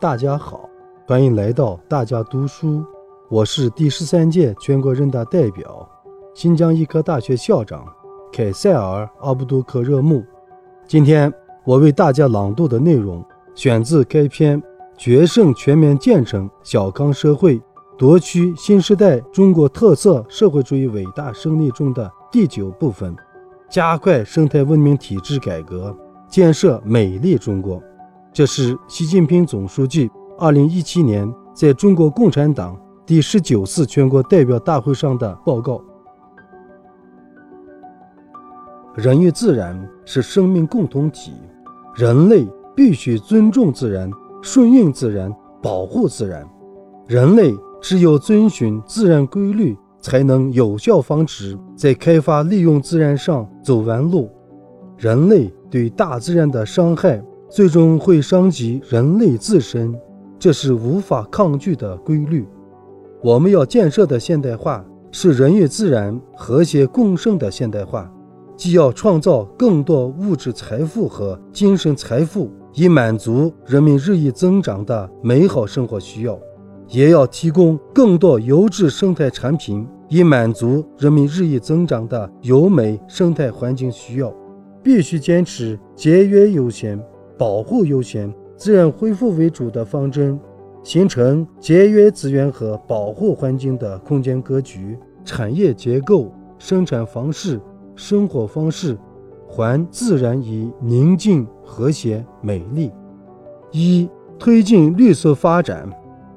[0.00, 0.66] 大家好，
[1.06, 2.82] 欢迎来到大家读书。
[3.28, 5.86] 我是第十三届全国人大代表、
[6.32, 7.84] 新疆医科大学校长
[8.32, 10.24] 凯塞尔·阿布杜克热木。
[10.88, 11.30] 今天
[11.66, 13.22] 我为大家朗读的内容
[13.54, 14.58] 选自该篇
[14.96, 17.60] 《决胜全面建成小康社会，
[17.98, 23.14] 夺取新时代中国特色社会主义伟大胜利》中的第九部分：
[23.68, 25.94] 加快生态文明体制改革，
[26.26, 27.82] 建设美丽中国。
[28.32, 30.08] 这是习近平总书记
[30.38, 35.82] 2017年在中国共产党第十九次全国代表大会上的报告。
[38.94, 41.32] 人与自然是生命共同体，
[41.96, 44.08] 人类必须尊重自然、
[44.40, 46.48] 顺应自然、保护自然。
[47.08, 54.30] 人类只有遵循自然规律，才能有效防止在开发利用自然上走弯路。
[54.96, 57.20] 人类对大自然的伤害。
[57.50, 59.92] 最终会伤及人类自身，
[60.38, 62.46] 这是无法抗拒的规律。
[63.20, 68.08] 我们要建设的现代化是人与自然和谐共生的现代化，
[68.56, 76.38] 既要创造更多物质财富和精神财富，以满足人民日益增长的美好生活需要，
[76.86, 84.32] 也要提供更多优质生态产品，以满足人民日益增长的优美生态环境需要。
[84.82, 86.98] 必须坚持节约优先。
[87.40, 90.38] 保护优先、自然恢复为主的方针，
[90.82, 97.58] 形成节约资源和保护环境的空间格局、产业结构、生产方式、
[97.96, 98.94] 生活方式，
[99.48, 102.92] 还自然以宁静、和谐、美丽。
[103.72, 104.06] 一、
[104.38, 105.88] 推进绿色发展，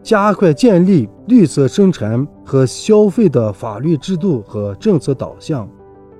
[0.02, 5.70] 加快建立绿色生产和消费的法律制度和政策导向，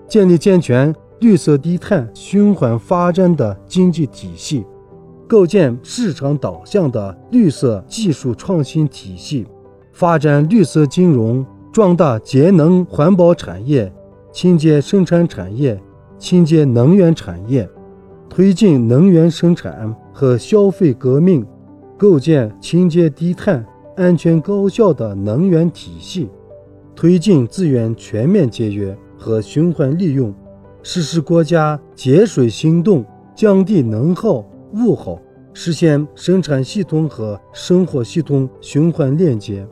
[0.10, 4.66] 建立健全绿色低碳循环发展的经济体系。
[5.34, 9.48] 构建市场导向的绿色技术创新体系，
[9.92, 13.92] 发展绿色金融，壮大节能环保产业、
[14.32, 15.82] 清洁生产产业、
[16.20, 17.68] 清洁能源产业，
[18.30, 21.44] 推进能源生产和消费革命，
[21.98, 23.66] 构建清洁低碳、
[23.98, 26.30] 安全高效的能源体系，
[26.96, 30.32] 推进资源全面节约和循环利用，
[30.84, 33.04] 实施国家节水行动，
[33.36, 34.46] 降低能耗。
[34.76, 35.20] 物耗，
[35.54, 39.66] 实现生产系统和生活系统循环链接，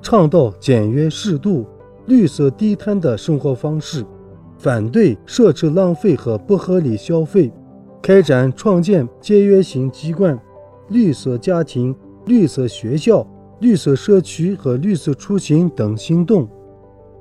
[0.00, 1.66] 倡导简约适度、
[2.06, 4.04] 绿色低碳的生活方式，
[4.58, 7.52] 反对奢侈浪费和不合理消费，
[8.00, 10.38] 开展创建节约型机关、
[10.88, 11.94] 绿色家庭、
[12.24, 13.26] 绿色学校、
[13.60, 16.48] 绿色社区和绿色出行等行动。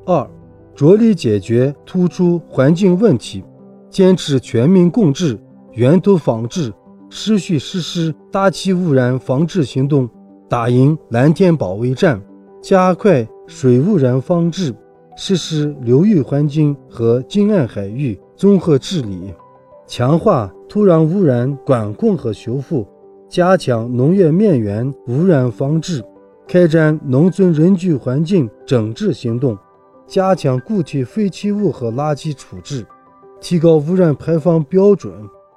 [0.05, 0.25] 二，
[0.73, 3.43] 着力解决突出环境问题，
[3.89, 5.37] 坚持全民共治、
[5.73, 6.71] 源头防治。
[7.17, 10.07] 持续实施大气污染防治行动，
[10.49, 12.21] 打赢蓝天保卫战，
[12.61, 14.75] 加快水污染防治，
[15.15, 19.33] 实施流域环境和近岸海域综合治理，
[19.87, 22.85] 强化土壤污染管控和修复，
[23.29, 26.03] 加强农业面源污染防治，
[26.45, 29.57] 开展农村人居环境整治行动，
[30.05, 32.85] 加强固体废弃物和垃圾处置，
[33.39, 35.13] 提高污染排放标准。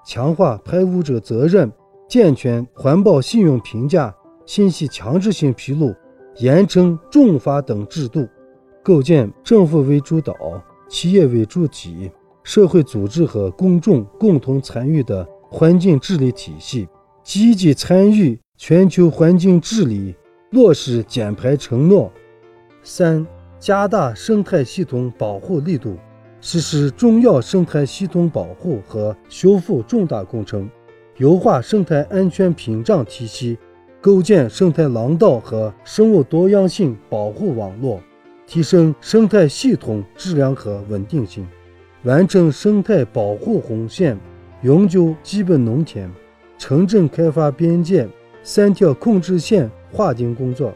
[0.08, 1.70] 强化排污者责任，
[2.08, 4.12] 健全环保信用评价、
[4.46, 5.94] 信息强制性披露、
[6.38, 8.26] 严惩重罚等制度，
[8.82, 10.34] 构建政府为主导、
[10.88, 12.10] 企业为主体、
[12.42, 16.88] 社会组织和公众共同参与的环境治理体系，
[17.22, 20.16] 积极参与全球环境治理，
[20.52, 22.10] 落实减排承诺。
[22.82, 23.26] 三、
[23.58, 25.98] 加大生态系统保护力度。
[26.41, 30.71] 实施重要生态系统保护和修复重大工程，
[31.16, 33.59] 优化生态安全屏障体系，
[34.00, 38.00] 构建生态廊道和生物多样性保护网络，
[38.47, 41.47] 提升生态系统质量和稳定性，
[42.04, 44.16] 完成生态保护红线、
[44.62, 46.09] 永久基本农田、
[46.57, 48.09] 城镇开发边界
[48.45, 50.72] 三条控制线划定工作，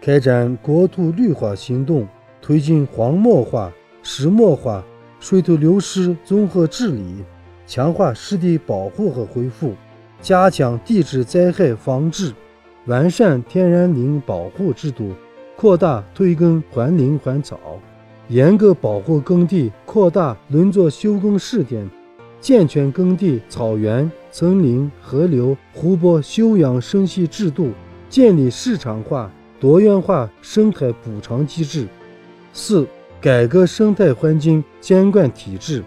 [0.00, 2.04] 开展国土绿化行动，
[2.42, 3.72] 推进荒漠化、
[4.02, 4.84] 石漠化。
[5.24, 7.24] 水土流失综合治理，
[7.66, 9.72] 强化湿地保护和恢复，
[10.20, 12.30] 加强地质灾害防治，
[12.84, 15.14] 完善天然林保护制度，
[15.56, 17.58] 扩大退耕还林还草，
[18.28, 21.88] 严格保护耕地，扩大轮作休耕试点，
[22.38, 27.70] 健全耕地、草原、森林、河流、湖泊休养生息制度，
[28.10, 31.88] 建立市场化、多元化生态补偿机制。
[32.52, 32.86] 四。
[33.24, 35.82] 改革生态环境监管体制，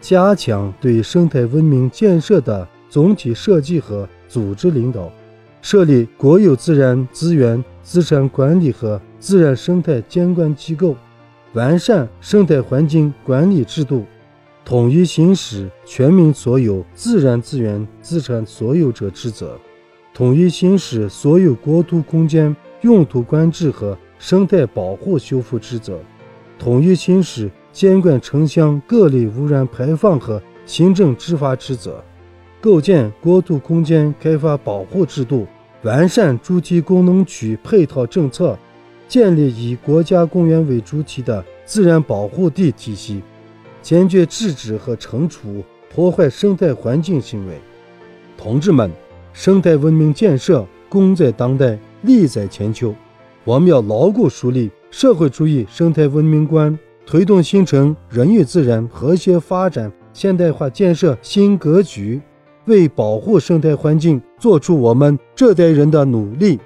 [0.00, 5.12] 加强对生态文明建设的总体设计和组织领导，
[5.60, 10.96] 设立国有自然资源资产管理和自然生态监管机构，
[11.52, 14.06] 完善生态环境管理制度，
[14.64, 19.58] 统一行使全民所有自然资源资产所有者职责，
[20.14, 26.00] 统一行使所有国土空间用途管制和生态保护修复职责，
[26.58, 32.02] 统一行使监管城乡各类污染排放和行政执法职责。
[32.60, 35.46] 构建国土空间开发保护制度，
[35.82, 38.58] 完善主体功能区配套政策，
[39.06, 43.22] 建立以国家公园为主体的自然保护地体系，
[43.80, 45.62] 坚决制止和惩处
[45.94, 47.60] 破坏生态环境行为。
[48.36, 48.90] 同志们，
[49.32, 52.92] 生态文明建设功在当代，利在千秋。
[53.44, 62.20] 我们要牢固树立社会主义生态文明观，推动形成人与自然和谐发展现代化建设新格局。
[62.64, 66.58] 为保护生态环境做出我们这代人的努力。